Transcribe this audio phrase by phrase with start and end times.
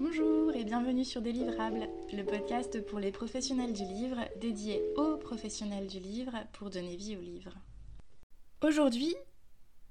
[0.00, 5.88] Bonjour et bienvenue sur Délivrables, le podcast pour les professionnels du livre, dédié aux professionnels
[5.88, 7.52] du livre pour donner vie au livre.
[8.62, 9.16] Aujourd'hui,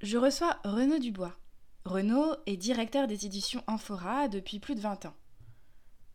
[0.02, 1.36] je reçois Renaud Dubois.
[1.84, 5.16] Renaud est directeur des éditions Amphora depuis plus de 20 ans.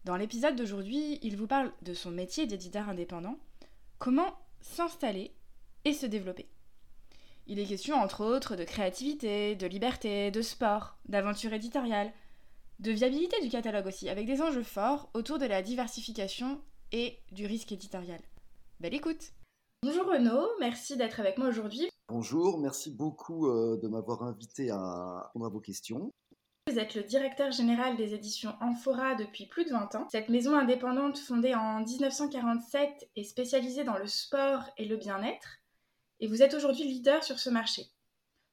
[0.07, 3.39] Dans l'épisode d'aujourd'hui, il vous parle de son métier d'éditeur indépendant,
[3.99, 5.35] comment s'installer
[5.85, 6.49] et se développer.
[7.47, 12.11] Il est question entre autres de créativité, de liberté, de sport, d'aventure éditoriale,
[12.83, 16.61] de viabilité du catalogue aussi, avec des enjeux forts autour de la diversification
[16.91, 18.21] et du risque éditorial.
[18.81, 19.33] Belle écoute
[19.85, 21.89] Bonjour Renaud, merci d'être avec moi aujourd'hui.
[22.09, 26.11] Bonjour, merci beaucoup euh, de m'avoir invité à répondre à vos questions.
[26.69, 30.09] Vous êtes le directeur général des éditions Amphora depuis plus de 20 ans.
[30.11, 35.59] Cette maison indépendante fondée en 1947 est spécialisée dans le sport et le bien-être.
[36.19, 37.83] Et vous êtes aujourd'hui leader sur ce marché.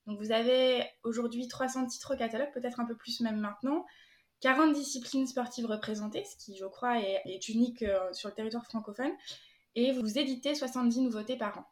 [0.06, 3.86] Donc vous avez aujourd'hui 300 titres au catalogue, peut-être un peu plus même maintenant,
[4.42, 9.12] 40 disciplines sportives représentées, ce qui, je crois, est, unique euh, sur le territoire francophone,
[9.76, 11.66] et vous éditez 70 nouveautés par an.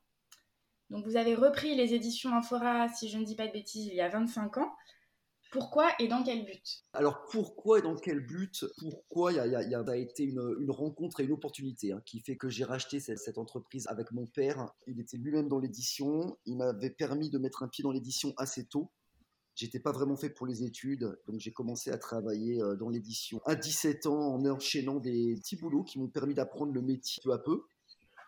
[0.90, 3.96] Donc vous avez repris les éditions Amphora, si je ne dis pas de bêtises, il
[3.96, 4.74] y a 25 ans.
[5.52, 6.86] Pourquoi et dans quel but?
[6.94, 8.66] Alors pourquoi et dans quel but?
[8.80, 9.32] Pourquoi?
[9.32, 13.00] Il y, a, été une, rencontre et une opportunité hein, qui fait que j'ai racheté
[13.00, 14.74] cette, cette, entreprise avec mon père.
[14.88, 16.38] Il était lui-même dans l'édition.
[16.46, 18.92] Il m'avait permis de mettre un pied dans l'édition assez tôt.
[19.58, 23.42] J'étais pas vraiment fait pour les études, donc j'ai commencé à travailler euh, dans l'édition
[23.44, 27.34] à 17 ans en enchaînant des petits boulots qui m'ont permis d'apprendre le métier peu
[27.34, 27.64] à peu.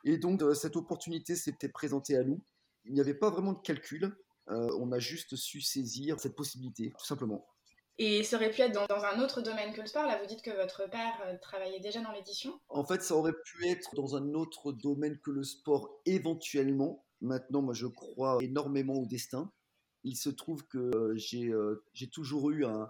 [0.04, 2.42] Et donc euh, cette opportunité s'était présentée à nous.
[2.86, 4.18] Il n'y avait pas vraiment de calcul,
[4.50, 7.46] euh, on a juste su saisir cette possibilité, tout simplement.
[8.00, 10.08] Et ça aurait pu être dans, un autre domaine que le sport.
[10.08, 12.60] Là, vous dites que votre père travaillait déjà dans l'édition.
[12.70, 17.06] En fait, ça aurait pu être dans un autre domaine que le sport éventuellement.
[17.22, 19.52] Maintenant, moi, je crois énormément au destin
[20.04, 21.18] il se trouve que euh,
[21.54, 22.90] euh, j'ai toujours eu un,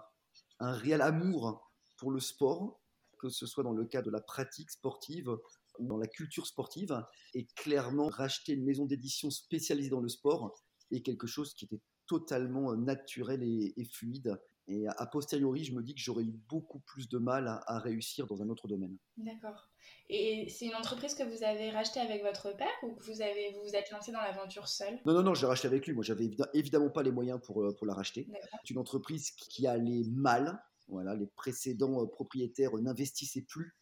[0.60, 2.80] réel amour pour le sport,
[3.18, 5.36] que ce soit dans le cas de la pratique sportive
[5.78, 7.04] ou dans la culture sportive.
[7.34, 10.54] Et clairement, racheter une maison d'édition spécialisée dans le sport
[10.90, 14.38] est quelque chose qui était totalement naturel et fluide.
[14.66, 18.26] Et a posteriori, je me dis que j'aurais eu beaucoup plus de mal à, réussir
[18.26, 18.96] dans un autre domaine.
[19.16, 19.69] D'accord.
[20.08, 23.52] Et c'est une entreprise que vous avez rachetée avec votre père ou que vous avez,
[23.52, 25.94] vous, vous êtes lancé dans l'aventure seul Non, non, non, j'ai racheté avec lui.
[25.94, 28.26] Moi, j'avais évidemment pas les moyens pour, euh, pour la racheter.
[28.64, 30.62] C'est une entreprise qui allait mal.
[30.88, 33.76] Voilà, les précédents euh, propriétaires n'investissaient plus.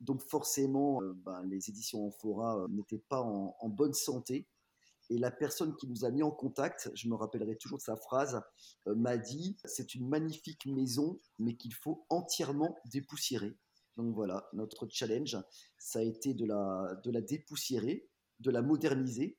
[0.00, 4.46] Donc forcément, euh, ben, les éditions Amphora n'étaient pas en, en bonne santé.
[5.10, 7.96] Et la personne qui nous a mis en contact, je me rappellerai toujours de sa
[7.96, 8.40] phrase,
[8.86, 13.56] euh, m'a dit c'est une magnifique maison, mais qu'il faut entièrement dépoussiérer.
[13.98, 15.36] Donc voilà, notre challenge,
[15.76, 19.36] ça a été de la, de la dépoussiérer, de la moderniser.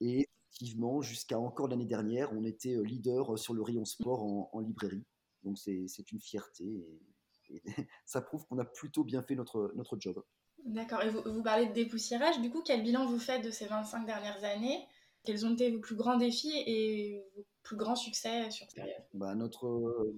[0.00, 4.22] Et effectivement, jusqu'à encore l'année dernière, on était euh, leader sur le rayon sport
[4.54, 5.06] en, librairie.
[5.42, 7.62] Donc c'est une fierté et, et
[8.04, 10.22] ça prouve qu'on a plutôt bien fait notre, notre job.
[10.66, 11.02] D'accord.
[11.02, 12.42] Et vous, parlez de dépoussiérage.
[12.42, 14.86] Du coup, quel bilan vous faites de ces 25 dernières années?
[15.24, 19.02] Quels ont été vos plus grands défis et vos plus grands succès sur cette période?
[19.14, 19.66] bah, notre,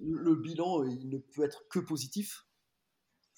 [0.03, 2.45] Le bilan, il ne peut être que positif,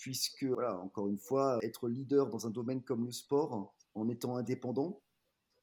[0.04, 4.36] puisque, voilà, encore une fois, être leader dans un domaine comme le sport, en étant
[4.36, 5.00] indépendant,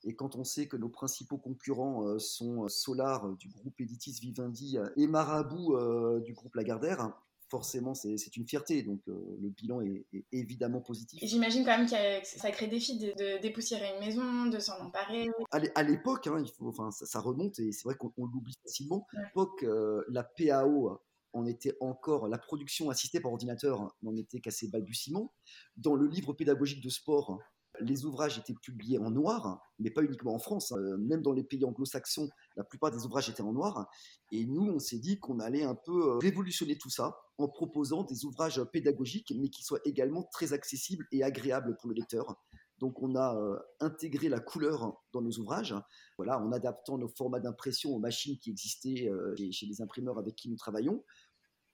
[0.02, 4.78] et quand on sait que nos principaux concurrents euh, sont Solar du groupe Editis Vivendi
[4.96, 7.12] et Marabout euh, du groupe Lagardère,
[7.50, 8.82] forcément, c'est une fierté.
[8.82, 11.20] Donc, euh, le bilan est, évidemment positif.
[11.22, 15.28] J'imagine quand même que ça crée défi de, de dépoussiérer une maison, de s'en emparer.
[15.50, 19.06] À l'époque, hein, enfin, ça, remonte et c'est vrai qu'on l'oublie facilement.
[19.14, 20.98] À l'époque, euh, la PAO
[21.32, 25.32] on était encore, la production assistée par ordinateur n'en était qu'à ses balbutiements.
[25.76, 27.38] Dans le livre pédagogique de sport,
[27.78, 30.72] les ouvrages étaient publiés en noir, mais pas uniquement en France.
[30.72, 30.96] Hein.
[30.98, 33.88] même dans les pays anglo-saxons, la plupart des ouvrages étaient en noir.
[34.32, 38.04] Et nous, on s'est dit qu'on allait un peu euh, révolutionner tout ça en proposant
[38.04, 42.36] des ouvrages pédagogiques, mais qui soient également très accessibles et agréables pour le lecteur.
[42.80, 45.74] Donc on a euh, intégré la couleur dans nos ouvrages,
[46.16, 50.34] voilà, en adaptant nos formats d'impression aux machines qui existaient euh, chez les imprimeurs avec
[50.34, 51.04] qui nous travaillons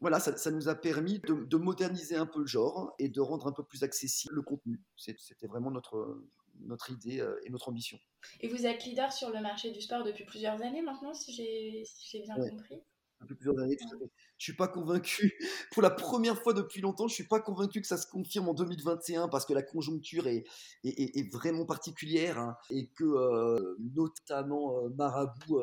[0.00, 3.52] voilà, ça, nous a permis de, moderniser un peu le genre et de rendre un
[3.52, 4.82] peu plus accessible le contenu.
[4.96, 6.22] C'était vraiment notre,
[6.60, 7.98] notre idée euh, et notre ambition.
[8.40, 12.20] Et vous êtes leader sur le marché du sport depuis plusieurs années maintenant, si j'ai
[12.20, 12.82] bien compris?
[13.20, 13.76] Depuis plusieurs années.
[14.38, 15.32] Je suis pas convaincu,
[15.72, 18.54] pour la première fois depuis longtemps, je suis pas convaincu que ça se confirme en
[18.54, 20.44] 2021 parce que la conjoncture est,
[21.32, 25.60] vraiment particulière hein, et que euh, notamment euh, Marabout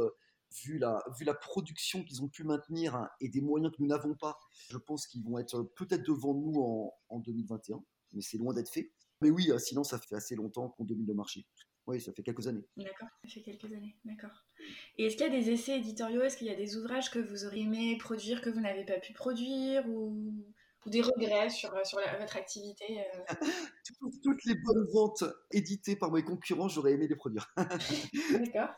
[0.64, 3.88] vu la, vu la production qu'ils ont pu maintenir hein, et des moyens que nous
[3.88, 4.38] n'avons pas,
[4.70, 7.84] je pense qu'ils vont être peut-être devant nous en, en 2021,
[8.14, 8.92] mais c'est loin d'être fait.
[9.22, 11.48] Mais oui, euh, sinon, ça fait assez longtemps qu'on domine le marché.
[11.86, 12.66] Oui, ça fait quelques années.
[12.78, 14.46] D'accord, ça fait quelques années, d'accord.
[14.98, 16.22] Et est-ce qu'il y a des essais éditoriaux?
[16.22, 19.00] Est-ce qu'il y a des ouvrages que vous auriez aimé produire que vous n'avez pas
[19.00, 20.34] pu produire ou,
[20.86, 23.00] ou des regrets sur, sur votre activité
[24.24, 27.54] Toutes les bonnes ventes éditées par mes concurrents, j'aurais aimé les produire.
[28.32, 28.70] D'accord.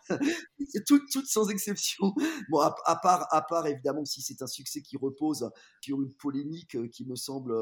[0.88, 2.14] toutes, toutes sans exception.
[2.50, 5.50] Bon, à, part, à part évidemment si c'est un succès qui repose
[5.82, 7.54] sur une polémique qui me semble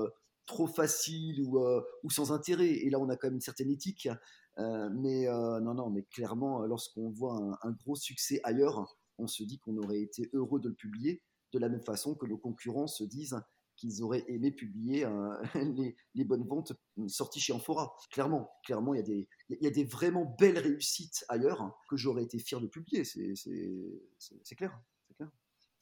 [0.45, 1.59] trop facile ou,
[2.03, 2.69] ou sans intérêt.
[2.69, 4.09] Et là, on a quand même une certaine éthique.
[4.57, 9.77] Mais non, non, mais clairement, lorsqu'on voit un, gros succès ailleurs, on se dit qu'on
[9.77, 11.21] aurait été heureux de le publier,
[11.51, 13.39] de la même façon que nos concurrents se disent
[13.75, 15.35] qu'ils auraient aimé publier euh,
[16.15, 16.73] les, bonnes ventes
[17.07, 17.95] sorties chez Amphora.
[18.11, 22.23] Clairement, clairement, il y a des, y a des vraiment belles réussites ailleurs que j'aurais
[22.23, 23.03] été fier de publier.
[23.03, 24.79] C'est clair,
[25.15, 25.29] clair.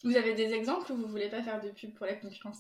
[0.04, 2.60] Vous avez des exemples ou vous voulez pas faire de pub pour la concurrence?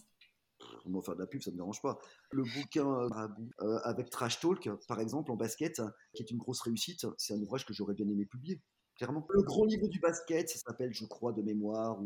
[0.85, 1.99] Non, faire de la pub, ça ne me dérange pas.
[2.31, 3.27] Le bouquin euh,
[3.61, 5.81] euh, avec Trash Talk, par exemple, en basket,
[6.13, 8.61] qui est une grosse réussite, c'est un ouvrage que j'aurais bien aimé publier.
[8.99, 11.97] Le grand livre du basket, ça s'appelle, je crois, de mémoire.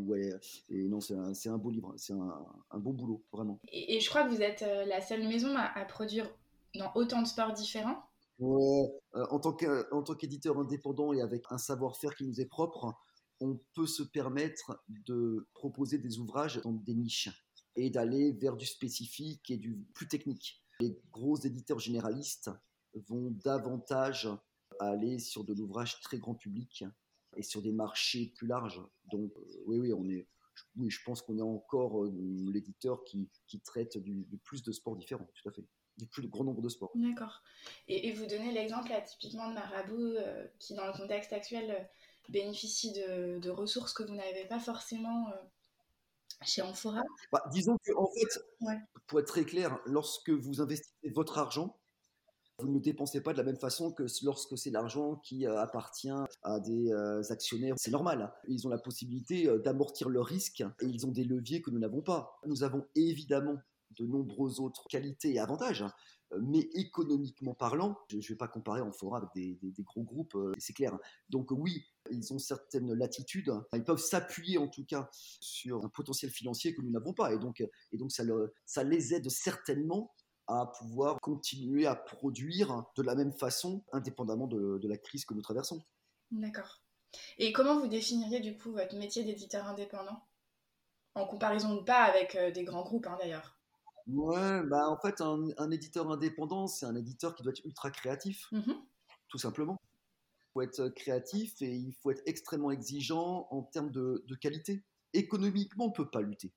[0.70, 3.60] et non, c'est un, beau livre, c'est un, bon boulot, vraiment.
[3.70, 6.30] Et, je crois que vous êtes euh, la seule maison à, produire
[6.74, 8.02] dans autant de sports différents?
[8.38, 12.94] Ouais, euh, en tant qu'éditeur indépendant et avec un savoir-faire qui nous est propre,
[13.40, 17.28] on peut se permettre de proposer des ouvrages dans des niches
[17.76, 20.62] et d'aller vers du spécifique et du plus technique.
[20.80, 22.50] Les gros éditeurs généralistes
[23.08, 24.28] vont davantage
[24.80, 26.84] aller sur de l'ouvrage très grand public
[27.36, 28.82] et sur des marchés plus larges.
[29.10, 30.26] Donc euh, oui, oui, on est,
[30.76, 32.12] oui, je pense qu'on est encore euh,
[32.52, 35.64] l'éditeur qui, qui, traite du, plus de sports différents, tout à fait,
[35.98, 36.92] du plus grand nombre de sports.
[36.94, 37.42] D'accord.
[37.88, 41.88] Et, vous donnez l'exemple typiquement de Marabout euh, qui, dans le contexte actuel,
[42.28, 45.28] bénéficie de, de ressources que vous n'avez pas forcément
[46.44, 47.02] chez Amphora.
[47.32, 48.40] Bah, disons que en fait,
[49.06, 51.76] pour être très clair, lorsque vous investissez votre argent,
[52.58, 56.10] vous ne dépensez pas de la même façon que lorsque c'est l'argent qui euh, appartient
[56.42, 57.74] à des euh, actionnaires.
[57.76, 58.32] C'est normal.
[58.48, 61.78] Ils ont la possibilité euh, d'amortir leurs risques et ils ont des leviers que nous
[61.78, 62.38] n'avons pas.
[62.46, 63.56] Nous avons évidemment
[63.98, 65.82] de nombreuses autres qualités et avantages.
[65.82, 65.92] Hein.
[66.42, 70.94] Mais économiquement parlant, je ne vais pas comparer fora avec des, gros groupes, c'est clair.
[70.94, 71.00] Hein.
[71.28, 73.52] Donc oui, ils ont certaines latitudes.
[73.72, 77.32] Ils peuvent s'appuyer en tout cas sur un potentiel financier que nous n'avons pas.
[77.32, 78.24] Et donc, et donc ça,
[78.64, 80.12] ça les aide certainement
[80.46, 85.42] à pouvoir continuer à produire de la même façon, indépendamment de, la crise que nous
[85.42, 85.82] traversons.
[86.30, 86.82] D'accord.
[87.38, 90.22] Et comment vous définiriez du coup votre métier d'éditeur indépendant?
[91.14, 93.55] En comparaison pas avec euh, des grands groupes hein, d'ailleurs?
[94.06, 98.46] Ouais, bah en fait, un, éditeur indépendant, c'est un éditeur qui doit être ultra créatif,
[98.52, 98.72] mmh
[99.28, 99.76] tout simplement.
[100.38, 104.84] Il faut être créatif et il faut être extrêmement exigeant en termes de, de qualité.
[105.12, 106.52] Économiquement, on ne peut pas lutter.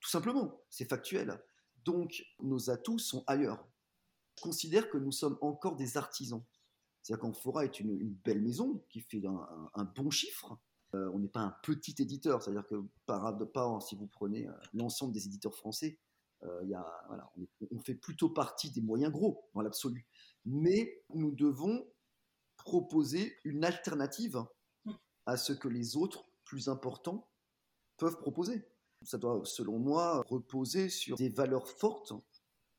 [0.00, 1.42] Tout simplement, c'est factuel.
[1.84, 3.66] Donc, nos atouts sont ailleurs.
[4.36, 6.44] Je considère que nous sommes encore des artisans.
[7.02, 10.58] C'est-à-dire qu'Amphora est une, belle maison qui fait un, bon chiffre.
[10.94, 14.52] Euh, on n'est pas un petit éditeur, c'est-à-dire que par rapport, si vous prenez euh,
[14.72, 15.98] l'ensemble des éditeurs français,
[16.44, 16.76] euh,
[17.70, 20.06] on, fait plutôt partie des moyens gros dans l'absolu.
[20.44, 21.86] Mais nous devons
[22.56, 24.44] proposer une alternative
[25.26, 27.28] à ce que les autres plus importants
[27.96, 28.66] peuvent proposer
[29.04, 32.12] ça doit, selon moi, reposer sur des valeurs fortes,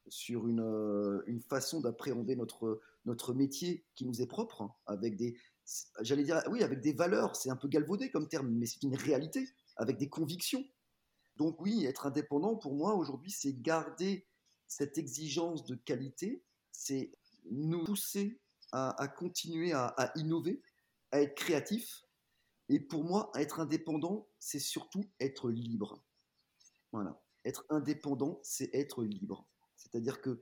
[0.08, 5.38] sur une, euh, façon d'appréhender notre, notre métier qui nous est propre, avec des,
[6.02, 8.96] j'allais dire, oui, avec des valeurs, c'est un peu galvaudé comme terme, mais c'est une
[8.96, 9.48] réalité,
[9.78, 10.64] avec des convictions.
[11.36, 14.26] Donc oui, être indépendant, pour moi, aujourd'hui, c'est garder
[14.68, 17.12] cette exigence de qualité, c'est
[17.52, 18.40] nous pousser
[18.72, 20.62] à, continuer à, à innover,
[21.12, 22.04] à être créatif.
[22.68, 26.02] Et pour moi, être indépendant, c'est surtout être libre.
[26.92, 27.22] Voilà.
[27.46, 29.46] Être indépendant, c'est être libre.
[29.78, 30.42] C'est-à-dire que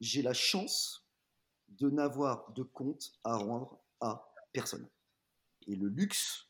[0.00, 1.06] j'ai la chance
[1.68, 4.88] de n'avoir de compte à rendre à personne.
[5.66, 6.48] Et le luxe,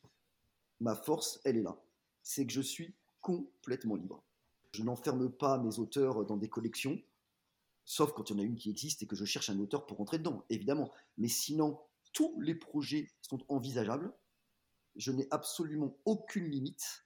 [0.81, 1.81] ma force, elle est là.
[2.23, 2.95] C'est que je suis
[3.25, 4.23] complètement libre.
[4.73, 7.01] Je n'enferme pas mes auteurs dans des collections,
[7.85, 9.87] sauf quand il y en a une qui existe et que je cherche un auteur
[9.87, 10.93] pour rentrer dedans, évidemment.
[11.17, 11.81] Mais sinon,
[12.13, 14.13] tous les projets sont envisageables.
[14.97, 17.05] Je n'ai absolument aucune limite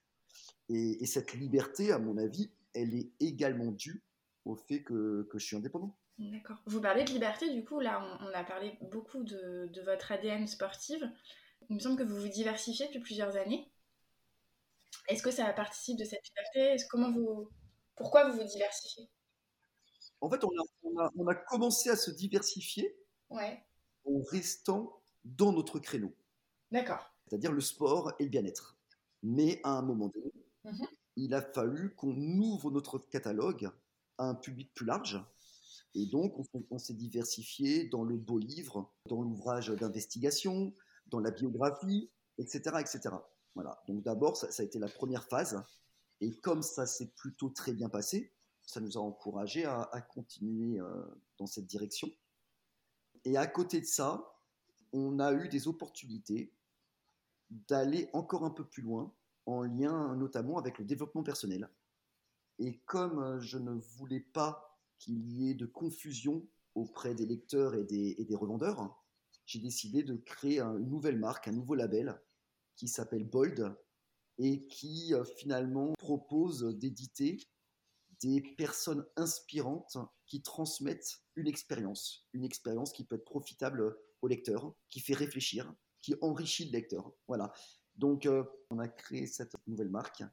[0.67, 4.03] et, cette liberté, à mon avis, elle est également due
[4.45, 5.97] au fait que, je suis indépendant.
[6.19, 6.61] D'accord.
[6.67, 10.45] Vous parlez de liberté, du coup, là, on, a parlé beaucoup de, de, votre ADN
[10.47, 11.09] sportive.
[11.69, 13.71] Il me semble que vous vous diversifiez depuis plusieurs années.
[15.07, 16.83] Est-ce que ça participe de cette liberté?
[16.89, 17.49] Comment vous,
[17.95, 19.09] Pourquoi vous vous diversifiez?
[20.21, 22.97] En fait, on a, on, a, on a, commencé à se diversifier
[23.29, 23.63] ouais.
[24.05, 26.13] en restant dans notre créneau.
[26.71, 27.13] D'accord.
[27.27, 28.77] C'est-à-dire le sport et le bien-être.
[29.23, 30.31] Mais à un moment donné,
[30.63, 33.69] Mmh il a fallu qu'on ouvre notre catalogue
[34.17, 35.21] à un public plus large.
[35.93, 36.33] Et donc,
[36.71, 40.73] on, s'est diversifié dans le beau livre, dans l'ouvrage d'investigation,
[41.07, 42.77] dans la biographie, etc.
[42.79, 43.09] etc.
[43.87, 45.61] Donc, d'abord, ça, a été la première phase.
[46.21, 50.79] Et comme ça s'est plutôt très bien passé, Ça nous a encouragés à, continuer
[51.37, 52.09] dans cette direction.
[53.25, 54.35] Et à côté de ça,
[54.91, 56.53] on a eu des opportunités
[57.49, 59.13] d'aller encore un peu plus loin,
[59.45, 61.69] en lien notamment avec le développement personnel.
[62.59, 67.73] Et comme euh, je ne voulais pas qu'il y ait de confusion auprès des lecteurs
[67.73, 69.01] et des, revendeurs,
[69.45, 72.21] j'ai décidé de créer une nouvelle marque, un nouveau label
[72.79, 73.75] qui s'appelle Bold
[74.37, 77.37] et qui euh, finalement propose d'éditer
[78.21, 84.73] des personnes inspirantes qui transmettent une expérience, une expérience qui peut être profitable au lecteur,
[84.89, 87.13] qui fait réfléchir, qui enrichit le lecteur.
[87.27, 87.51] Voilà.
[87.95, 90.23] Donc, euh, on a créé cette nouvelle marque.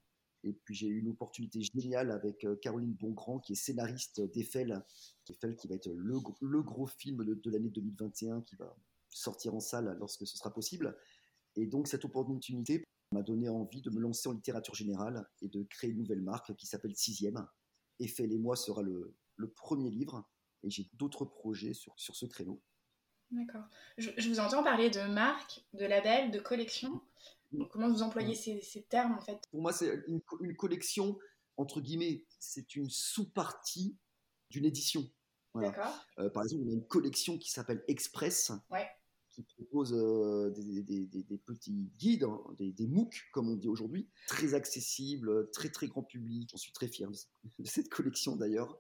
[0.45, 4.85] Et puis, j'ai eu une opportunité géniale avec euh, Caroline Bongrand, qui est scénariste d'Eiffel,
[5.29, 8.77] Eiffel qui va être le, le gros film de, de l'année 2021 qui va
[9.11, 10.97] sortir en salle lorsque ce sera possible.
[11.57, 15.63] Et donc, cette opportunité m'a donné envie de me lancer en littérature générale et de
[15.65, 17.47] créer une nouvelle marque qui s'appelle Sixième.
[17.99, 20.29] Eiffel et moi sera le, le premier livre.
[20.63, 22.61] Et j'ai d'autres projets sur, sur ce créneau.
[23.31, 23.65] D'accord.
[23.99, 27.01] Je, vous entends parler de marque, de label, de collection.
[27.71, 29.41] comment vous employez ces, ces, termes en fait?
[29.51, 31.19] Pour moi, c'est une, collection,
[31.57, 33.97] entre guillemets, c'est une sous-partie
[34.51, 35.11] d'une édition.
[35.55, 36.07] D'accord.
[36.19, 38.89] Euh, par exemple, on a une collection qui s'appelle Express, ouais.
[39.43, 44.09] Qui propose euh, des, des, des, petits guides, hein, des, MOOC, comme on dit aujourd'hui,
[44.27, 46.51] très accessibles, très très grand public.
[46.51, 48.79] J'en suis très fier de cette collection d'ailleurs.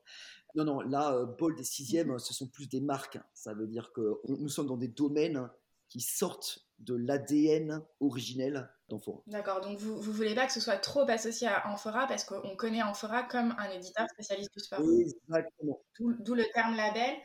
[0.54, 3.18] Non, non, là, euh, Bold et Sixième, ce sont plus des marques.
[3.34, 5.50] Ça veut dire que nous sommes dans des domaines
[5.88, 9.22] qui sortent de l'ADN originel d'Amphora.
[9.26, 12.56] D'accord, donc vous ne voulez pas que ce soit trop associé à Amphora parce qu'on
[12.56, 14.80] connaît Amphora comme un éditeur spécialiste du sport.
[14.80, 15.80] Exactement.
[15.98, 17.16] D'où le terme label.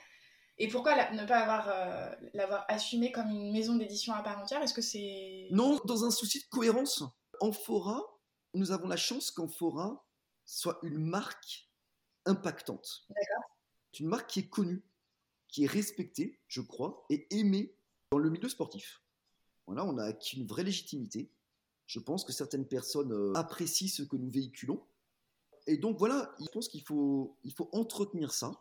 [0.61, 4.61] Et pourquoi ne pas avoir euh, l'avoir assumé comme une maison d'édition à part entière?
[4.61, 7.03] Est-ce que c'est non dans un souci de cohérence
[7.39, 7.99] Amphora,
[8.53, 10.05] nous avons la chance qu'Amphora
[10.45, 11.67] soit une marque
[12.27, 13.07] impactante.
[13.91, 14.83] C'est une marque qui est connue,
[15.47, 17.73] qui est respectée, je crois, et aimée
[18.11, 19.01] dans le milieu sportif.
[19.65, 21.31] Voilà, on a acquis une vraie légitimité.
[21.87, 24.83] Je pense que certaines personnes euh, apprécient ce que nous véhiculons.
[25.65, 28.51] Et donc voilà, je pense qu'il faut, il faut entretenir ça.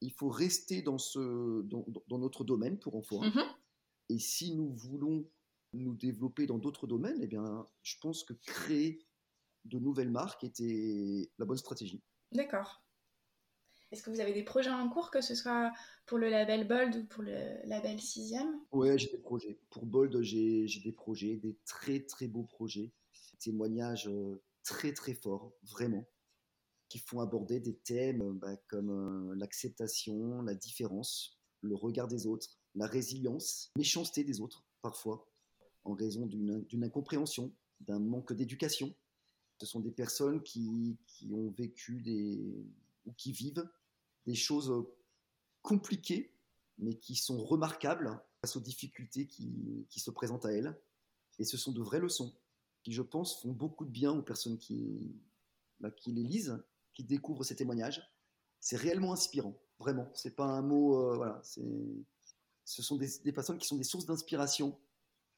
[0.00, 3.42] Il faut rester dans, ce, dans, notre domaine pour en Mm
[4.08, 5.28] Et si nous voulons
[5.72, 9.04] nous développer dans d'autres domaines, eh bien, je pense que créer
[9.64, 12.02] de nouvelles marques était la bonne stratégie.
[12.32, 12.82] D'accord.
[13.90, 15.72] Est-ce que vous avez des projets en cours, que ce soit
[16.04, 18.60] pour le label Bold ou pour le label Sixième?
[18.70, 19.58] Ouais, j'ai des projets.
[19.70, 22.92] Pour Bold, j'ai des projets, des très très beaux projets.
[23.38, 26.06] Témoignages euh, très très forts, vraiment,
[26.88, 32.26] qui font aborder des thèmes euh, bah, comme euh, l'acceptation, la différence, le regard des
[32.26, 35.26] autres, la résilience, méchanceté des autres, parfois,
[35.84, 38.94] en raison d'une incompréhension, d'un manque d'éducation.
[39.60, 40.96] Ce sont des personnes qui,
[41.30, 42.64] ont vécu des,
[43.06, 43.68] ou qui vivent
[44.26, 44.72] des choses
[45.62, 46.32] compliquées,
[46.78, 50.78] mais qui sont remarquables face aux difficultés qui, se présentent à elles.
[51.38, 52.32] Et ce sont de vraies leçons
[52.82, 55.16] qui, je pense, font beaucoup de bien aux personnes qui,
[55.80, 56.62] bah, qui les lisent,
[56.98, 58.02] qui découvrent ces témoignages.
[58.58, 60.08] C'est réellement inspirant, vraiment.
[60.14, 61.40] C'est pas un mot, euh, voilà.
[62.64, 64.76] Ce sont des, personnes qui sont des sources d'inspiration.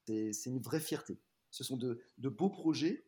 [0.07, 1.19] C'est une vraie fierté.
[1.51, 3.05] Ce sont de, beaux projets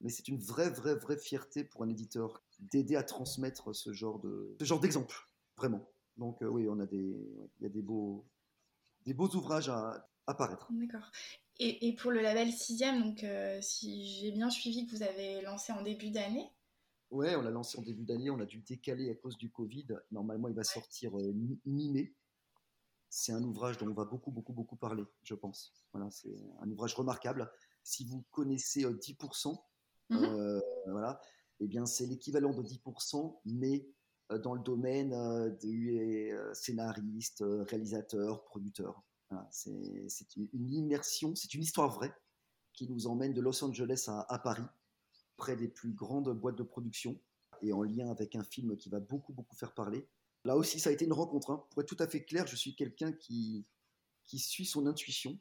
[0.00, 4.20] mais c'est une vraie, vraie, vraie fierté pour un éditeur d'aider à transmettre ce genre
[4.20, 5.84] de, ce genre d'exemple, vraiment.
[6.16, 7.16] Donc euh, oui, on a des,
[7.58, 8.24] il y a des beaux,
[9.06, 10.68] des beaux ouvrages à apparaître.
[10.70, 11.10] D'accord.
[11.58, 15.40] Et, et, pour le label sixième, donc euh, si j'ai bien suivi que vous avez
[15.40, 16.48] lancé en début d'année.
[17.10, 19.50] Ouais, on l'a lancé en début d'année, on a dû le décaler à cause du
[19.50, 19.86] Covid.
[20.10, 21.32] Normalement, il va sortir euh,
[21.64, 22.14] mi-mai.
[23.08, 25.72] C'est un ouvrage dont on va beaucoup, beaucoup, beaucoup parler, je pense.
[25.92, 27.50] Voilà, c'est un ouvrage remarquable.
[27.82, 29.58] Si vous connaissez 10%,
[30.10, 31.20] Mmh euh, voilà,
[31.60, 33.86] eh bien c'est l'équivalent de 10%, mais
[34.32, 39.02] euh, dans le domaine euh, des scénaristes, réalisateurs, producteurs.
[39.50, 42.14] c'est une immersion, c'est une histoire vraie
[42.72, 44.62] qui nous emmène de Los Angeles à, Paris,
[45.38, 47.18] près des plus grandes boîtes de production,
[47.62, 50.06] et en lien avec un film qui va beaucoup, beaucoup faire parler.
[50.44, 51.50] Là aussi, ça a été une rencontre.
[51.50, 51.64] Hein.
[51.70, 53.66] Pour être tout à fait clair, je suis quelqu'un qui,
[54.24, 55.38] qui suit son intuition.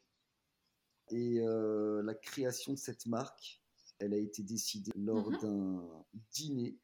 [1.10, 3.62] Et la création de cette marque,
[4.00, 6.78] elle a été décidée lors mmh d'un dîner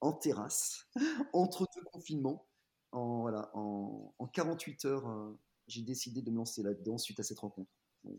[0.00, 0.86] en terrasse,
[1.32, 2.46] entre deux confinements.
[2.92, 7.38] En, voilà, en, 48 heures, euh, j'ai décidé de me lancer là-dedans suite à cette
[7.38, 7.70] rencontre.
[8.06, 8.10] Euh,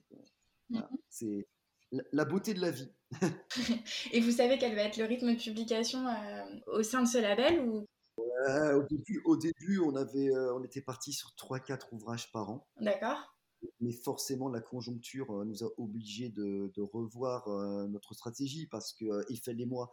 [0.70, 1.48] mmh c'est
[1.92, 2.92] la, beauté de la vie.
[4.14, 7.18] Et vous savez quel va être le rythme de publication euh, au sein de ce
[7.18, 7.86] label ou...
[8.18, 12.68] au, début, au début, on, avait, on était parti sur 3-4 ouvrages par an.
[12.80, 13.38] D'accord
[13.80, 19.06] mais forcément la conjoncture euh, nous a obligés de, revoir euh, notre stratégie parce que
[19.06, 19.92] euh, Eiffel et moi,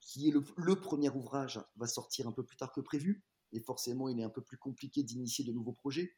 [0.00, 3.24] qui est le, premier ouvrage, va sortir un peu plus tard que prévu.
[3.52, 6.14] Et forcément, il est un peu plus compliqué d'initier de nouveaux projets.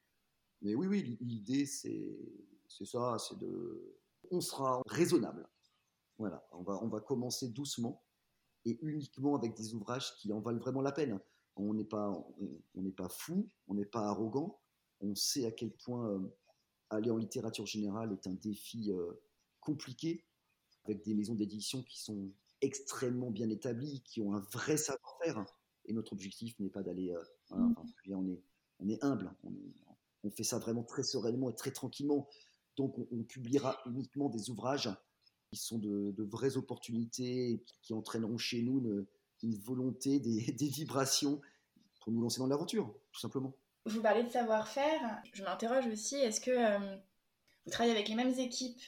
[0.63, 4.00] Mais oui, oui, l'idée, c'est ça, c'est de...
[4.31, 5.49] On sera raisonnable.
[6.19, 8.05] Voilà, on va, on va commencer doucement
[8.65, 11.19] et uniquement avec des ouvrages qui en valent vraiment la peine.
[11.57, 12.11] On n'est pas,
[12.75, 14.61] on, pas fou, on n'est pas arrogant.
[15.01, 16.37] On sait à quel point euh,
[16.91, 19.13] aller en littérature générale est un défi euh,
[19.61, 20.25] compliqué,
[20.85, 25.45] avec des maisons d'édition qui sont extrêmement bien établies, qui ont un vrai savoir-faire.
[25.87, 27.13] Et notre objectif n'est pas d'aller.
[27.13, 27.75] Euh, mmh.
[28.13, 28.43] on, est,
[28.79, 32.29] on est humble, on, fait ça vraiment très sereinement et très tranquillement.
[32.77, 34.91] Donc, on, publiera uniquement des ouvrages
[35.51, 39.07] qui sont de, vraies opportunités, qui, entraîneront chez nous
[39.43, 41.41] une, volonté, des, des, vibrations
[42.01, 43.55] pour nous lancer dans l'aventure, tout simplement.
[43.87, 45.23] Vous parlez de savoir-faire.
[45.33, 46.97] Je m'interroge aussi, est-ce que euh,
[47.65, 48.81] vous travaillez avec les mêmes équipes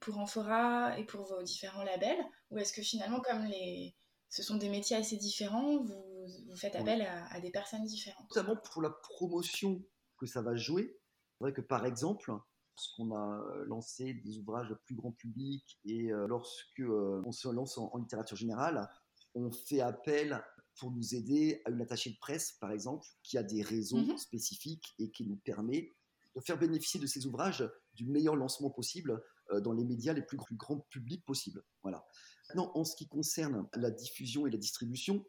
[0.00, 3.94] pour Amphora et pour vos différents labels Ou est-ce que finalement, comme les...
[4.30, 8.28] ce sont des métiers assez différents, vous, vous faites appel à, des personnes différentes?
[8.34, 9.82] Notamment pour la promotion
[10.18, 10.98] que ça va jouer.
[11.38, 12.32] C'est vrai que par exemple,
[12.76, 17.48] lorsqu'on a euh, lancé des ouvrages plus grand public et euh, lorsque euh, on se
[17.48, 18.88] lance en, littérature générale,
[19.34, 20.42] on fait appel
[20.78, 24.18] pour nous aider à une attachée de presse, par exemple, qui a des réseaux mmh
[24.18, 25.94] spécifiques et qui nous permet
[26.34, 30.22] de faire bénéficier de ces ouvrages du meilleur lancement possible euh, dans les médias les
[30.22, 31.62] plus, grands publics possibles.
[31.82, 32.06] Voilà.
[32.48, 35.24] Maintenant, en ce qui concerne la diffusion et la distribution,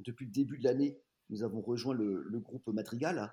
[0.00, 3.32] depuis le début de l'année, nous avons rejoint le, groupe Madrigal,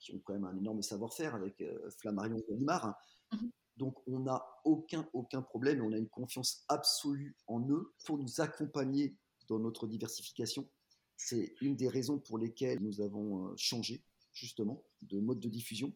[0.00, 2.94] qui ont quand même un énorme savoir-faire avec euh, Flammarion et Gallimard.
[3.32, 3.50] Mhm.
[3.76, 8.18] Donc, on n'a aucun, aucun problème et on a une confiance absolue en eux pour
[8.18, 9.16] nous accompagner
[9.48, 10.68] dans notre diversification.
[11.16, 14.02] C'est une des raisons pour lesquelles nous avons euh, changé,
[14.32, 15.94] justement, de mode de diffusion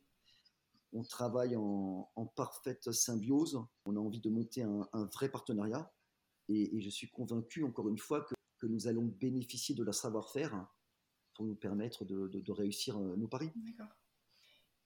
[0.95, 3.61] on travaille en, parfaite symbiose.
[3.85, 5.93] On a envie de monter un, vrai partenariat.
[6.49, 8.35] Et, je suis convaincu, encore une fois, que,
[8.67, 10.67] nous allons bénéficier de leur savoir-faire
[11.35, 13.51] pour nous permettre de, réussir euh, nos paris.
[13.57, 13.93] D'accord.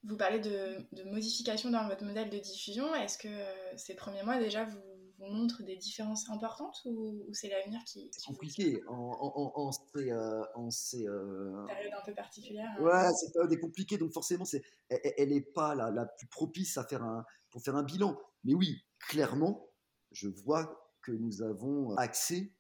[0.05, 2.95] Vous parlez de, de, modification dans votre modèle de diffusion.
[2.95, 4.79] Est-ce que euh, ces premiers mois, déjà, vous
[5.19, 8.09] vous montre des différences importantes ou, c'est l'avenir qui.
[8.13, 8.83] C'est compliqué.
[8.87, 12.71] En, en, en, ces, euh, euh, période un peu particulière.
[12.79, 12.83] Hein.
[12.83, 16.77] Ouais, cette période est compliquée, donc forcément, c'est, elle n'est pas la, la, plus propice
[16.79, 18.17] à faire un, pour faire un bilan.
[18.45, 19.69] Mais oui, clairement,
[20.13, 22.53] je vois que nous avons accès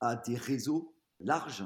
[0.00, 1.64] à des réseaux larges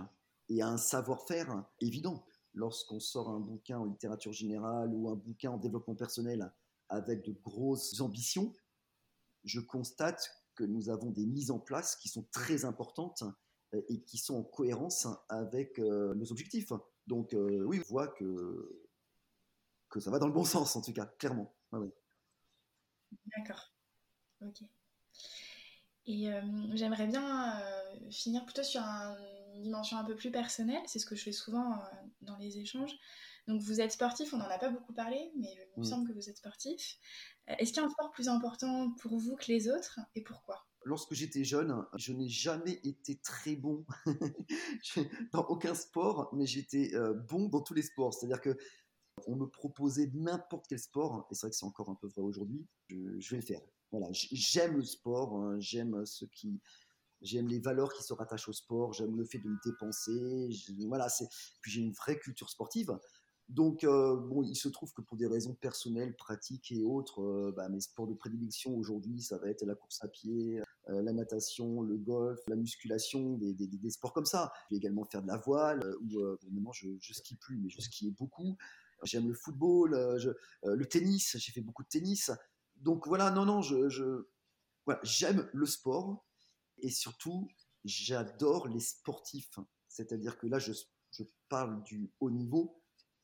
[0.51, 2.27] et à un savoir-faire évident.
[2.53, 6.53] Lorsqu'on sort un bouquin en littérature générale ou un bouquin en développement personnel
[6.89, 8.53] avec de grosses ambitions,
[9.45, 13.23] je constate que nous avons des mises en place qui sont très importantes
[13.75, 16.73] euh, et qui sont en cohérence avec euh, nos objectifs.
[17.07, 18.85] Donc euh, oui, on voit que,
[19.89, 21.55] que ça va dans le bon sens, en tout cas, clairement.
[23.37, 23.73] D'accord.
[24.43, 24.63] Ok.
[26.07, 26.29] Et
[26.75, 27.63] j'aimerais bien
[28.11, 28.83] finir plutôt sur
[29.55, 31.79] une dimension un peu plus personnelle, c'est ce que je fais souvent
[32.23, 32.97] dans les échanges.
[33.47, 36.13] Donc vous êtes sportif, on n'en a pas beaucoup parlé, mais il me semble que
[36.13, 36.99] vous êtes sportif.
[37.49, 40.23] Euh, est-ce qu'il y a un sport plus important pour vous que les autres et
[40.23, 40.67] pourquoi?
[40.85, 43.85] Lorsque j'étais jeune, je n'ai jamais été très bon
[45.33, 48.15] dans aucun sport, mais j'étais euh, bon dans tous les sports.
[48.15, 48.57] C'est-à-dire que
[49.27, 52.23] on me proposait n'importe quel sport, et c'est vrai que c'est encore un peu vrai
[52.23, 53.61] aujourd'hui, je, vais le faire.
[53.91, 56.63] Voilà, j'aime le sport, hein, j'aime ce qui,
[57.23, 60.49] j'aime les valeurs qui se rattachent au sport, j'aime le fait de me dépenser,
[60.87, 61.09] voilà,
[61.61, 62.97] puis j'ai une vraie culture sportive.
[63.51, 67.53] Donc, euh, bon, il se trouve que pour des raisons personnelles, pratiques et autres, euh,
[67.57, 71.13] bah, mes sports de prédilection aujourd'hui, ça va être la course à pied, euh, la
[71.13, 74.53] natation, le golf, la musculation, des, sports comme ça.
[74.69, 76.21] Je vais également faire de la voile, ou
[76.53, 78.57] maintenant je, je skie plus, mais je skiais beaucoup.
[79.03, 79.97] J'aime le football,
[80.63, 82.31] le tennis, j'ai fait beaucoup de tennis.
[82.77, 83.63] Donc voilà, non, non,
[85.03, 86.25] j'aime le sport
[86.83, 87.49] et surtout,
[87.85, 89.59] j'adore les sportifs.
[89.89, 90.73] C'est-à-dire que là, je
[91.49, 92.81] parle du haut niveau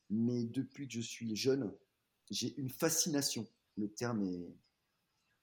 [0.09, 1.73] mais depuis que je suis jeune,
[2.29, 3.47] j'ai une fascination.
[3.75, 4.53] Le terme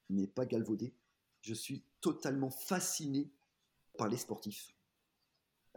[0.09, 0.93] n'est pas galvaudé.
[1.41, 3.31] Je suis totalement fasciné
[3.97, 4.75] par les sportifs.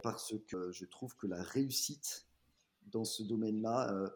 [0.01, 2.27] Parce que je trouve que la réussite
[2.87, 4.09] dans ce domaine-là euh,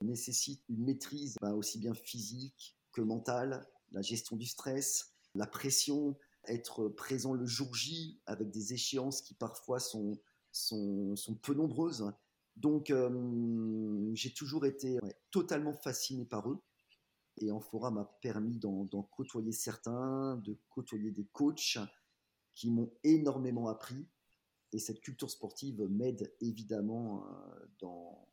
[0.00, 6.16] nécessite une maîtrise ben, aussi bien physique que mentale, la gestion du stress, la pression,
[6.46, 10.18] être présent le jour J avec des échéances qui parfois sont,
[10.52, 12.12] sont, peu nombreuses
[12.56, 14.98] donc, euh, j'ai toujours été
[15.30, 16.62] totalement fasciné par eux.
[17.38, 21.78] Et Amphora m'a permis d'en côtoyer certains, de côtoyer des coachs
[22.54, 24.06] qui m'ont énormément appris.
[24.72, 28.28] Et cette culture sportive m'aide évidemment euh, dans,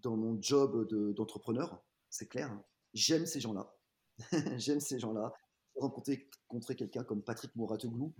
[0.00, 2.58] dans mon job d'entrepreneur, c'est clair.
[2.94, 3.76] J'aime ces gens-là.
[4.56, 5.32] J'aime ces gens-là.
[5.74, 8.12] J'ai rencontré, quelqu'un comme Patrick Mouratoglou,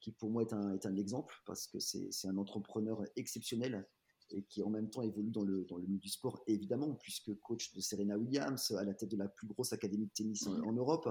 [0.00, 3.86] qui pour moi est un, est un exemple parce que c'est un entrepreneur exceptionnel
[4.30, 7.34] et qui en même temps évolue dans le, dans le milieu du sport, évidemment, puisque
[7.40, 10.72] coach de Serena Williams, à la tête de la plus grosse académie de tennis en,
[10.72, 11.08] Europe.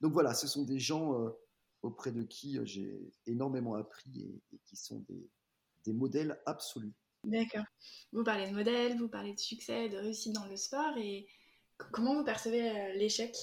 [0.00, 1.30] Donc voilà, ce sont des gens euh,
[1.82, 5.28] auprès de qui euh, j'ai énormément appris et, qui sont des,
[5.84, 6.92] des modèles absolus.
[7.24, 7.64] D'accord.
[8.12, 11.28] Vous parlez de modèles, vous parlez de succès, de réussite dans le sport, et
[11.92, 13.36] comment vous percevez euh, l'échec?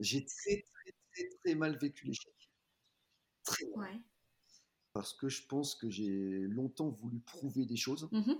[0.00, 2.34] J'ai très, très, très, très mal vécu l'échec.
[3.44, 3.92] Très mal.
[3.94, 4.00] Ouais
[4.94, 8.32] parce que je pense que j'ai longtemps voulu prouver des choses mmh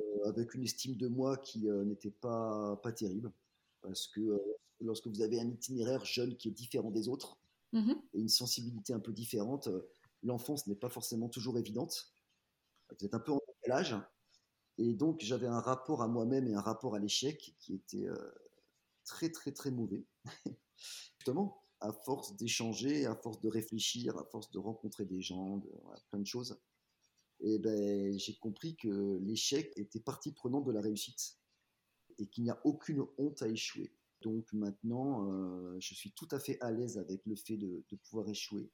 [0.00, 3.32] euh, avec une estime de moi qui euh, n'était pas, pas terrible.
[3.80, 7.38] Parce que euh, lorsque vous avez un itinéraire jeune qui est différent des autres
[7.72, 9.68] mmh et une sensibilité un peu différente,
[10.24, 12.12] l'enfance n'est pas forcément toujours évidente.
[12.90, 13.94] Vous êtes un peu en décalage.
[14.78, 18.08] Et donc j'avais un rapport à moi-même et un rapport à l'échec qui était
[19.04, 20.04] très très très mauvais.
[21.18, 25.62] Justement, à force d'échanger, à force de réfléchir, à force de rencontrer des gens,
[26.10, 26.58] plein de choses,
[27.40, 31.38] et ben, j'ai compris que l'échec était partie prenante de la réussite
[32.18, 33.92] et qu'il n'y a aucune honte à échouer.
[34.22, 38.28] Donc maintenant, euh, je suis tout à fait à l'aise avec le fait de, pouvoir
[38.30, 38.70] échouer.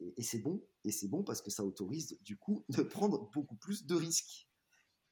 [0.00, 3.30] Et, et c'est bon, et c'est bon parce que ça autorise du coup de prendre
[3.32, 4.48] beaucoup plus de risques.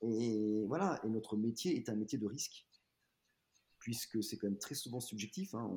[0.00, 2.66] Et voilà, et notre métier est un métier de risque,
[3.78, 5.54] puisque c'est quand même très souvent subjectif.
[5.54, 5.76] Hein,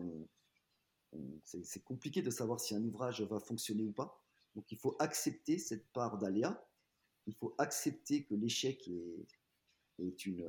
[1.43, 4.22] c'est compliqué de savoir si un ouvrage va fonctionner ou pas.
[4.56, 6.67] Donc il faut accepter cette part d'aléa.
[7.28, 8.88] Il faut accepter que l'échec
[9.98, 10.48] est, une,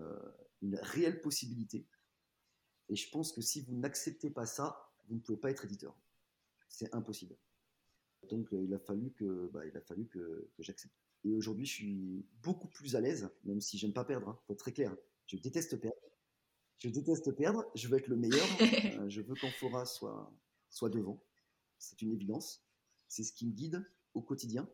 [0.63, 1.87] une, réelle possibilité.
[2.89, 5.97] Et je pense que si vous n'acceptez pas ça, vous ne pouvez pas être éditeur.
[6.69, 7.37] C'est impossible.
[8.29, 10.95] Donc euh, il a fallu que, bah, il a fallu que, j'accepte.
[11.25, 14.27] Et aujourd'hui, je suis beaucoup plus à l'aise, même si j'aime pas perdre.
[14.27, 14.39] Il hein.
[14.47, 14.97] faut être très clair.
[15.27, 15.97] Je déteste perdre.
[16.79, 17.65] Je déteste perdre.
[17.75, 18.47] Je veux être le meilleur.
[19.01, 20.33] Euh, je veux qu'Amphora soit,
[20.71, 21.23] soit devant.
[21.79, 22.65] C'est une évidence.
[23.09, 24.69] C'est ce qui me guide au quotidien.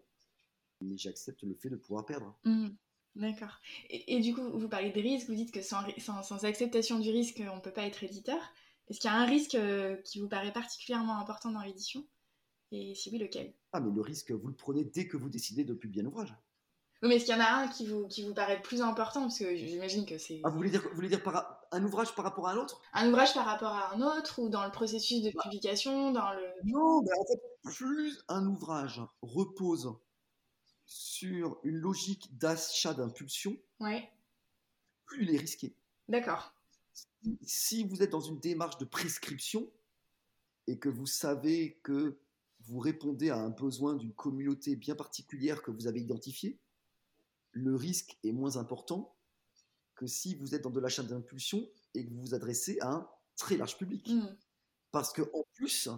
[0.81, 2.39] Mais j'accepte le fait de pouvoir perdre.
[2.45, 2.69] Mmh.
[3.17, 3.61] D'accord.
[3.89, 7.43] Et, du coup, vous parlez des risques, vous dites que sans, sans, acceptation du risque,
[7.51, 8.41] on ne peut pas être éditeur.
[8.89, 12.05] Est-ce qu'il y a un risque euh, qui vous paraît particulièrement important dans l'édition?
[12.73, 13.55] Et si oui, lequel?
[13.73, 16.35] Ah, mais le risque, vous le prenez dès que vous décidez de publier un ouvrage.
[17.03, 19.23] Oui, mais est-ce qu'il y en a un qui vous, qui vous paraît plus important?
[19.23, 20.41] Parce que j'imagine que c'est.
[20.45, 22.81] Ah, vous voulez dire, vous voulez dire par, un ouvrage par rapport à un autre
[22.93, 25.43] Un ouvrage par rapport à un autre ou dans le processus de bah.
[25.43, 26.43] publication dans le...
[26.65, 29.95] Non, mais en fait, plus un ouvrage repose
[30.87, 34.09] sur une logique d'achat d'impulsion, ouais.
[35.05, 35.75] plus il est risqué.
[36.09, 36.55] D'accord.
[37.43, 39.69] Si vous êtes dans une démarche de prescription
[40.69, 42.19] et que vous savez que
[42.61, 46.59] vous répondez à un besoin d'une communauté bien particulière que vous avez identifiée,
[47.51, 49.16] le risque est moins important
[49.97, 53.11] que si vous êtes dans de l'achat d'impulsion et que vous vous adressez à un
[53.37, 54.09] très large public.
[54.09, 54.37] Mm.
[54.93, 55.89] Parce que en plus,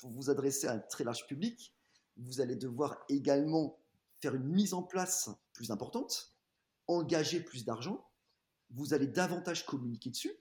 [0.00, 1.74] pour vous adresser à un très large public,
[2.16, 3.78] vous allez devoir également
[4.20, 6.36] faire une mise en place plus importante,
[6.86, 8.08] engager plus d'argent,
[8.70, 10.32] vous allez davantage communiquer dessus,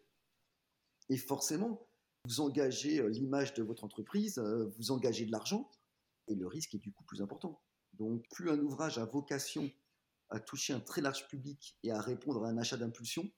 [1.09, 1.87] et forcément,
[2.25, 5.69] vous engagez euh, l'image de votre entreprise, euh, vous engagez de l'argent,
[6.27, 7.61] et le risque est du coup plus important.
[7.93, 9.69] Donc, plus un ouvrage a vocation
[10.31, 13.29] à toucher un très large public et à répondre à un achat d'impulsion,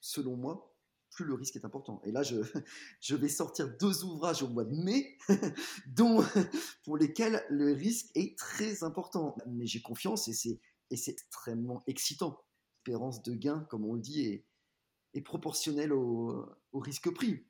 [0.00, 0.76] selon moi,
[1.10, 2.00] plus le risque est important.
[2.04, 2.36] Et là, je,
[3.16, 5.18] vais sortir deux ouvrages au mois de mai,
[5.86, 6.22] dont,
[6.84, 9.36] pour lesquels le risque est très important.
[9.46, 10.60] Mais j'ai confiance et c'est,
[10.90, 12.44] extrêmement excitant.
[12.86, 17.44] L'espérance de gain, comme on le dit, est, proportionnelle au, risque pris.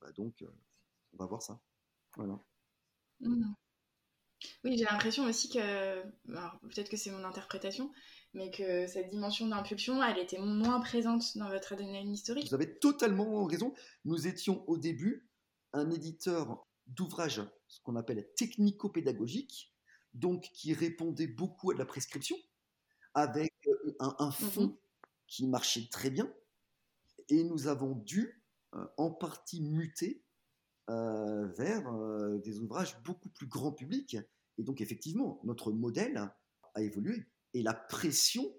[0.00, 0.52] Bah donc, euh,
[1.12, 1.62] on va voir ça.
[2.16, 2.42] Voilà.
[3.20, 3.54] Mmh.
[4.64, 6.02] Oui, j'ai l'impression aussi que,
[6.66, 7.92] peut-être que c'est mon interprétation,
[8.34, 12.48] mais que cette dimension d'impulsion, elle était moins présente dans votre adrénaline historique.
[12.48, 13.74] Vous avez totalement raison.
[14.04, 15.28] Nous étions au début
[15.72, 19.72] un éditeur d'ouvrages, ce qu'on appelle technico-pédagogique,
[20.14, 22.36] donc qui répondait beaucoup à de la prescription,
[23.14, 24.78] avec euh, un, mmh fond
[25.26, 26.32] qui marchait très bien.
[27.28, 28.42] Et nous avons dû
[28.74, 30.24] euh, en partie muter
[30.90, 31.92] euh, vers
[32.40, 34.16] des ouvrages beaucoup plus grand public.
[34.58, 36.30] Et donc effectivement, notre modèle
[36.74, 38.52] a évolué et la pression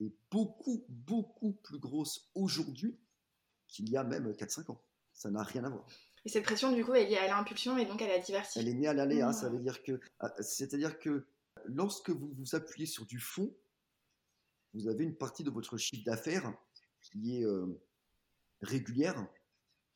[0.00, 2.98] est beaucoup, beaucoup plus grosse aujourd'hui
[3.68, 4.82] qu'il y a même 4-5 ans.
[5.12, 5.86] Ça n'a rien à voir.
[6.24, 8.60] Et cette pression, du coup, elle est liée à l'impulsion et donc à la diversité.
[8.60, 9.52] Elle est née à l'aléa, ça mmh.
[9.52, 11.26] veut dire que, ah, c'est-à-dire que
[11.66, 13.54] lorsque vous vous appuyez sur du fond,
[14.74, 16.52] vous avez une partie de votre chiffre d'affaires
[17.00, 17.80] qui est euh,
[18.62, 19.26] régulière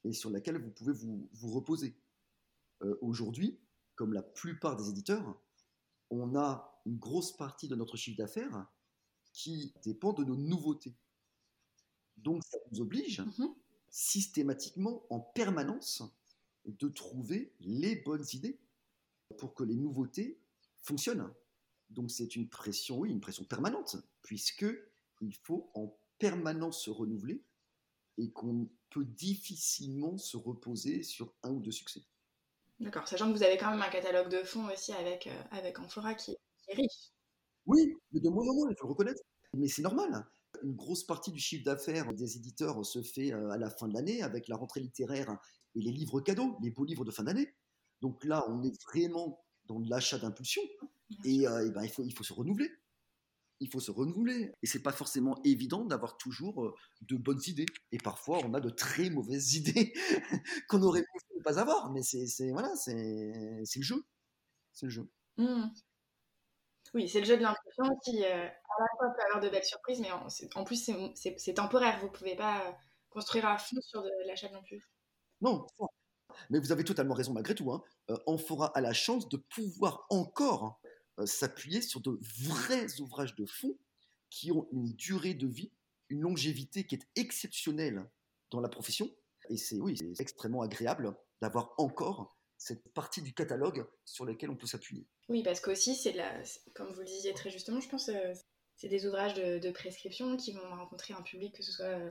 [0.05, 1.95] et sur laquelle vous pouvez vous, vous reposer.
[2.83, 3.61] Euh, aujourd'hui,
[3.95, 5.39] comme la plupart des éditeurs,
[6.11, 8.67] on a une grosse partie de notre chiffre d'affaires
[9.33, 10.95] qui dépend de nos nouveautés.
[12.17, 13.55] Donc ça nous oblige mhm.
[13.91, 16.03] systématiquement, en permanence,
[16.65, 18.59] de trouver les bonnes idées.
[19.39, 20.39] pour que les nouveautés
[20.79, 21.33] fonctionnent.
[21.91, 24.67] Donc c'est une pression, oui, une pression permanente, puisque
[25.21, 27.43] il faut en permanence se renouveler
[28.19, 32.03] et qu'on peut difficilement se reposer sur un ou deux succès.
[32.81, 35.79] D'accord, sachant que vous avez quand même un catalogue de fonds aussi avec, euh, avec
[35.79, 36.39] Amphora qui, est
[36.73, 37.13] riche.
[37.67, 39.23] Oui, mais de moins en moins, il faut le reconnaître.
[39.55, 40.27] Mais c'est normal.
[40.63, 43.95] Une grosse partie du chiffre d'affaires des éditeurs se fait euh, à la fin de
[43.95, 45.37] l'année avec la rentrée littéraire
[45.75, 47.55] et les livres cadeaux, les beaux livres de fin d'année.
[48.01, 50.63] Donc là, on est vraiment dans l'achat d'impulsion
[51.25, 52.71] et, euh, ben, il, faut, il faut se renouveler.
[53.61, 54.53] Il faut se renouveler.
[54.63, 57.67] Et c'est pas forcément évident d'avoir toujours euh, de bonnes idées.
[57.93, 59.93] Et parfois, on a de très mauvaises idées
[60.69, 61.91] qu'on aurait pu ne pas avoir.
[61.93, 64.05] Mais c'est voilà, c'est le jeu.
[64.73, 65.09] C'est le jeu.
[65.37, 65.67] Mmh.
[66.95, 69.65] Oui, c'est le jeu de l'impression qui, euh, à la fois, peut avoir de belles
[69.65, 71.99] surprises, mais en, plus, c'est temporaire.
[72.01, 72.79] Vous ne pouvez pas
[73.11, 74.89] construire à fond sur de l'achat non plus.
[75.41, 75.67] Non,
[76.51, 77.73] mais vous avez totalement raison malgré tout.
[77.73, 77.83] Hein.
[78.27, 80.81] Amphora a la chance de pouvoir encore
[81.19, 83.77] euh, s'appuyer sur de vrais ouvrages de fond
[84.31, 85.73] qui ont une durée de vie,
[86.09, 88.09] une longévité qui est exceptionnelle
[88.51, 89.11] dans la profession.
[89.51, 94.57] Et c'est oui, c'est extrêmement agréable d'avoir encore cette partie du catalogue sur laquelle on
[94.57, 95.07] peut s'appuyer.
[95.29, 96.43] Oui, parce qu'aussi, c'est la,
[96.75, 98.33] comme vous le disiez très justement, je pense, euh,
[98.77, 102.11] c'est des ouvrages de, prescription qui vont rencontrer un public, que ce soit euh,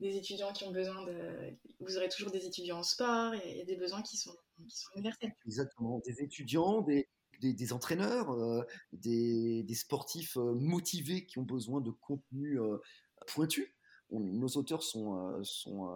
[0.00, 1.56] des étudiants qui ont besoin de.
[1.80, 4.34] Vous aurez toujours des étudiants en sport, et des besoins qui sont,
[4.68, 5.32] qui sont universels.
[5.46, 7.08] Exactement, des étudiants, des,
[7.40, 8.62] des, entraîneurs, euh,
[8.92, 12.78] des, sportifs euh, motivés qui ont besoin de contenu euh,
[13.26, 13.74] pointu.
[14.20, 15.90] Nos auteurs sont, sont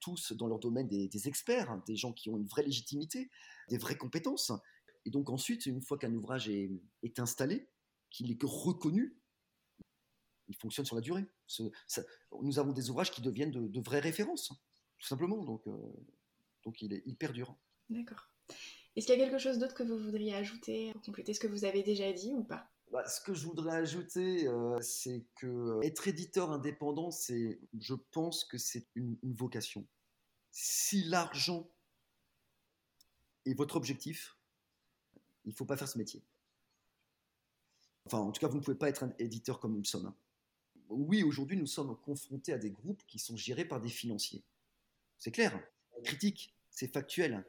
[0.00, 3.30] tous dans leur domaine des, experts, hein, des gens qui ont une vraie légitimité,
[3.68, 4.52] des vraies compétences.
[5.04, 6.70] Et donc ensuite, une fois qu'un ouvrage est,
[7.18, 7.68] installé,
[8.10, 9.16] qu'il est reconnu,
[10.48, 11.26] il fonctionne sur la durée.
[12.42, 14.52] nous avons des ouvrages qui deviennent de, vraies références,
[14.98, 15.44] tout simplement.
[15.44, 15.62] Donc,
[16.64, 17.56] donc il, est, il perdure.
[17.88, 18.28] D'accord.
[18.96, 21.46] Est-ce qu'il y a quelque chose d'autre que vous voudriez ajouter pour compléter ce que
[21.46, 22.68] vous avez déjà dit ou pas?
[22.90, 27.94] Bah, ce que je voudrais ajouter, euh, c'est que euh, être éditeur indépendant, c'est, je
[27.94, 29.86] pense que c'est une, vocation.
[30.50, 31.70] Si l'argent
[33.46, 34.36] est votre objectif,
[35.44, 36.20] il ne faut pas faire ce métier.
[38.06, 40.06] Enfin, en tout cas, vous ne pouvez pas être un éditeur comme nous sommes.
[40.06, 40.16] Hein.
[40.88, 44.42] Oui, aujourd'hui, nous sommes confrontés à des groupes qui sont gérés par des financiers.
[45.16, 45.62] C'est clair,
[46.02, 47.44] critique, c'est factuel.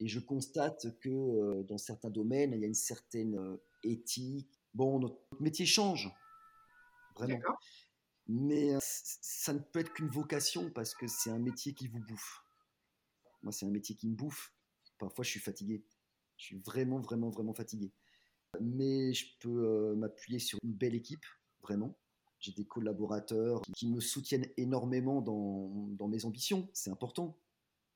[0.00, 4.50] Et je constate que euh, dans certains domaines, il y a une certaine éthique.
[4.74, 6.12] Bon, notre métier change,
[7.16, 7.38] vraiment.
[8.26, 12.00] Mais euh, ça ne peut être qu'une vocation parce que c'est un métier qui vous
[12.00, 12.42] bouffe.
[13.42, 14.54] Moi, c'est un métier qui me bouffe.
[14.98, 15.84] Parfois, je suis fatigué.
[16.36, 17.92] Je suis vraiment, vraiment, vraiment fatigué.
[18.60, 21.24] Mais je peux m'appuyer sur une belle équipe,
[21.62, 21.96] vraiment.
[22.40, 26.68] J'ai des collaborateurs qui me soutiennent énormément dans, dans mes ambitions.
[26.72, 27.38] C'est important.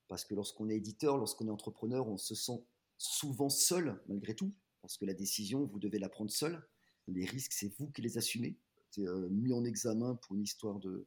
[0.08, 2.64] Parce que lorsqu'on est éditeur, lorsqu'on est entrepreneur, on se sent
[2.96, 6.66] souvent seul malgré tout, parce que la décision, vous devez la prendre seul.
[7.06, 8.58] Les risques, c'est vous qui les assumez.
[8.90, 11.06] C'est euh, mis en examen pour une histoire de...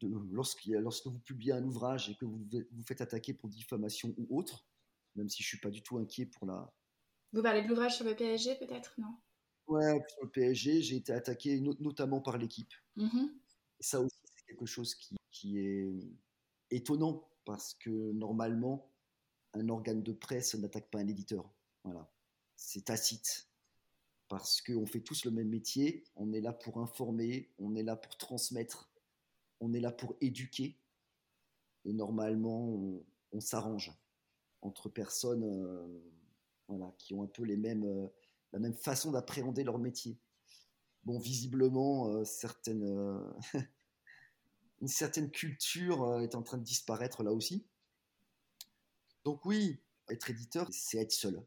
[0.00, 4.14] de lorsque, lorsque vous publiez un ouvrage et que vous vous faites attaquer pour diffamation
[4.18, 4.66] ou autre,
[5.14, 6.72] même si je suis pas du tout inquiet pour la...
[7.32, 9.14] Vous parlez de l'ouvrage sur le PSG peut-être, non?
[9.66, 12.72] Ouais, sur le PSG, j'ai été attaqué notamment par l'équipe.
[12.96, 13.32] Mm-hmm.
[13.80, 15.92] Ça aussi, c'est quelque chose qui, qui est
[16.70, 18.92] étonnant parce que normalement,
[19.54, 21.50] un organe de presse n'attaque pas un éditeur.
[21.84, 22.10] Voilà.
[22.56, 23.48] C'est tacite.
[24.28, 27.94] Parce qu'on fait tous le même métier, on est là pour informer, on est là
[27.94, 28.90] pour transmettre,
[29.60, 30.76] on est là pour éduquer.
[31.84, 33.92] Et normalement, on, s'arrange
[34.62, 38.08] entre personnes euh, qui ont un peu les mêmes, euh,
[38.52, 40.18] la même façon d'appréhender leur métier.
[41.04, 42.24] Bon, visiblement, euh,
[44.80, 47.64] une certaine culture est en train de disparaître là aussi.
[49.24, 51.40] Donc oui, être éditeur, c'est être seul.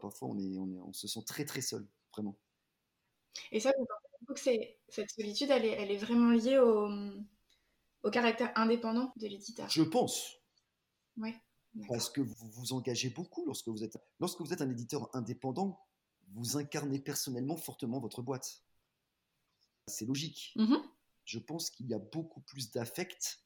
[0.00, 2.36] Parfois, on, est, on, est, on se sent très très seul, vraiment.
[3.52, 3.86] Et ça, vous
[4.26, 6.90] pensez que cette solitude, elle est, elle est vraiment liée au,
[8.02, 10.36] au caractère indépendant de l'éditeur Je pense.
[11.16, 11.34] Oui.
[11.88, 15.80] Parce que vous vous engagez beaucoup lorsque vous êtes, lorsque vous êtes un éditeur indépendant,
[16.28, 18.62] vous incarnez personnellement fortement votre boîte.
[19.88, 20.52] C'est logique.
[20.56, 20.82] Mm-hmm
[21.24, 23.40] je pense qu'il y a beaucoup plus d'affect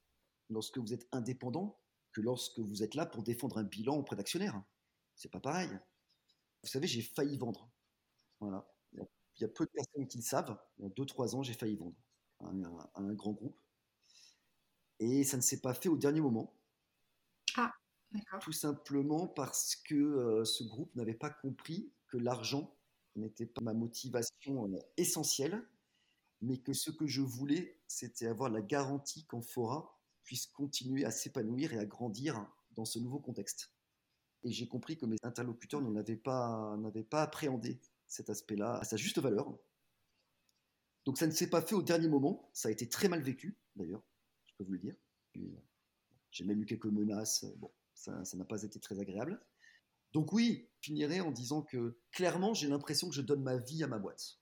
[0.51, 1.79] lorsque vous êtes indépendant
[2.13, 4.61] que lorsque vous êtes là pour défendre un bilan auprès d'actionnaires.
[5.15, 5.71] C'est pas pareil.
[6.63, 7.71] Vous savez, j'ai failli vendre.
[8.41, 8.67] Voilà.
[8.93, 10.59] Il y a peu de personnes qui le savent.
[10.79, 11.97] Il y a 2-3 ans, j'ai failli vendre
[12.41, 12.49] à
[13.01, 13.59] un, grand groupe.
[14.99, 16.53] Et ça ne s'est pas fait au dernier moment.
[17.57, 17.73] Ah,
[18.11, 18.41] d'accord.
[18.41, 22.77] Tout simplement parce que euh, ce groupe n'avait pas compris que l'argent
[23.15, 25.65] n'était pas ma motivation euh, essentielle
[26.41, 31.73] mais que ce que je voulais, c'était avoir la garantie qu'Amphora puisse continuer à s'épanouir
[31.73, 33.73] et à grandir dans ce nouveau contexte.
[34.45, 36.77] Et j'ai compris que mes interlocuteurs n'avaient pas,
[37.13, 39.59] appréhendé cet aspect-là à sa juste valeur.
[41.05, 43.57] Donc ça ne s'est pas fait au dernier moment, ça a été très mal vécu
[43.77, 44.03] d'ailleurs,
[44.47, 44.95] je peux vous le dire.
[46.31, 49.41] J'ai même eu quelques menaces, bon, ça n'a pas été très agréable.
[50.13, 53.87] Donc oui, finirai en disant que clairement j'ai l'impression que je donne ma vie à
[53.87, 54.39] ma boîte.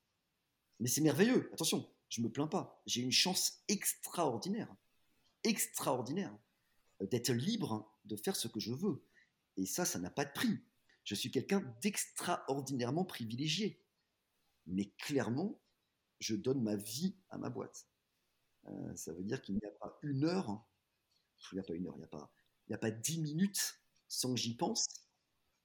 [0.80, 2.82] Mais c'est merveilleux, attention, je me plains pas.
[2.86, 4.74] J'ai une chance extraordinaire,
[5.44, 6.36] extraordinaire,
[7.02, 9.02] euh, d'être libre de faire ce que je veux.
[9.56, 10.60] Et ça, ça n'a pas de prix.
[11.04, 13.80] Je suis quelqu'un d'extraordinairement privilégié.
[14.66, 15.60] Mais clairement,
[16.18, 17.86] je donne ma vie à ma boîte.
[18.66, 20.66] Euh, ça veut dire qu'il n'y a pas une heure,
[21.52, 22.32] il n'y a pas une heure, il n'y a pas,
[22.66, 24.86] il n'y a pas dix minutes sans que j'y pense.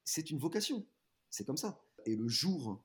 [0.03, 0.85] C'est une vocation.
[1.29, 1.83] C'est comme ça.
[2.05, 2.83] Et le jour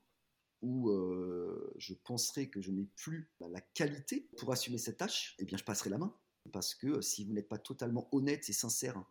[0.63, 5.45] où euh, je penserai que je n'ai plus la qualité pour assumer cette tâche, eh
[5.45, 6.17] bien, je passerai la main.
[6.53, 9.05] Parce que si vous n'êtes pas totalement honnête et sincère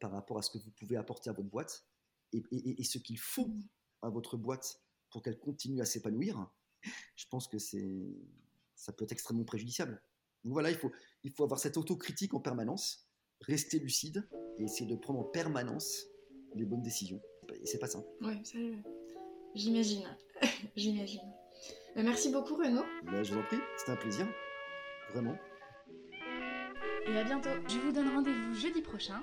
[0.00, 1.86] par rapport à ce que vous pouvez apporter à votre boîte
[2.32, 3.50] et, ce qu'il faut
[4.02, 4.80] à votre boîte
[5.10, 6.50] pour qu'elle continue à s'épanouir,
[7.16, 8.06] je pense que c'est,
[8.74, 10.02] ça peut être extrêmement préjudiciable.
[10.44, 10.92] Donc voilà, il faut,
[11.24, 13.08] il faut avoir cette autocritique en permanence,
[13.40, 14.28] rester lucide
[14.58, 16.06] et essayer de prendre en permanence
[16.54, 17.20] les bonnes décisions.
[17.54, 18.06] Et c'est pas simple.
[18.20, 18.58] Ouais, ça,
[19.54, 20.06] j'imagine.
[20.76, 21.32] j'imagine.
[21.96, 22.84] Euh, merci beaucoup Renaud.
[23.04, 24.28] Bah, je vous en prie, c'était un plaisir.
[25.12, 25.36] Vraiment.
[27.06, 27.50] Et à bientôt.
[27.68, 29.22] Je vous donne rendez-vous jeudi prochain